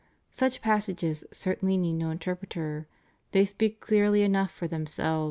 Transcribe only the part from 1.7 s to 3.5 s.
need no in terpreter; they